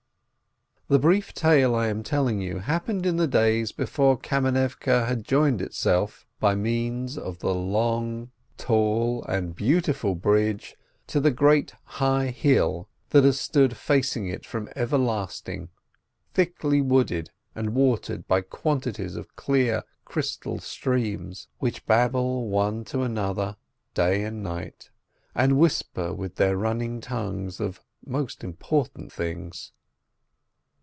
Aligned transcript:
IV 0.81 0.95
The 0.95 0.99
brief 0.99 1.33
tale 1.33 1.73
I 1.73 1.87
am 1.87 2.03
telling 2.03 2.41
you 2.41 2.59
happened 2.59 3.05
in 3.05 3.15
the 3.15 3.25
days 3.25 3.71
before 3.71 4.17
Kamenivke 4.17 5.07
had 5.07 5.23
joined 5.23 5.61
itself 5.61 6.27
on, 6.33 6.39
by 6.41 6.53
means 6.55 7.17
of 7.17 7.39
the 7.39 7.53
long, 7.53 8.29
tall, 8.57 9.23
and 9.23 9.55
beautiful 9.55 10.15
bridge, 10.15 10.75
to 11.07 11.21
the 11.21 11.31
great 11.31 11.73
high 11.85 12.25
hill 12.27 12.89
that 13.11 13.23
has 13.23 13.39
stood 13.39 13.77
facing 13.77 14.27
it 14.27 14.45
from 14.45 14.67
everlasting, 14.75 15.69
thickly 16.33 16.81
wooded, 16.81 17.29
and 17.55 17.69
watered 17.69 18.27
by 18.27 18.41
quantities 18.41 19.15
of 19.15 19.37
clear, 19.37 19.85
crystal 20.03 20.59
streams, 20.59 21.47
which 21.59 21.85
babble 21.85 22.49
one 22.49 22.83
to 22.83 23.01
another 23.03 23.55
day 23.93 24.23
and 24.25 24.43
night, 24.43 24.89
and 25.33 25.57
whisper 25.57 26.13
with 26.13 26.35
their 26.35 26.57
running 26.57 26.99
tongues 26.99 27.61
of 27.61 27.79
most 28.05 28.43
important 28.43 29.09
things. 29.09 29.71